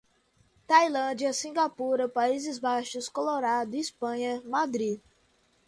[0.65, 4.99] Tailândia, Singapura, Países Baixos, Colorado, Espanha, Madrid